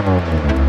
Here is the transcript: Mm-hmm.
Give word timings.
Mm-hmm. 0.00 0.59